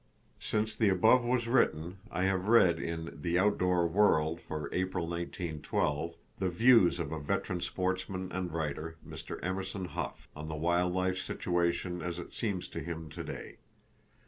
[0.39, 6.15] Since the above was written, I have read in the Outdoor World for April, 1912,
[6.39, 9.37] the views of a veteran sportsman and writer, Mr.
[9.43, 13.57] Emerson Hough, on the wild life situation as it seems to him to day.